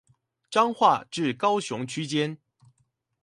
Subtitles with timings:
[0.49, 2.39] 彰化至高雄區間